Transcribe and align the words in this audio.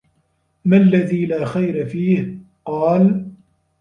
مَا 0.65 0.77
الَّذِي 0.77 1.25
لَا 1.25 1.45
خَيْرَ 1.45 1.85
فِيهِ؟ 1.85 2.37
قَالَ 2.65 3.31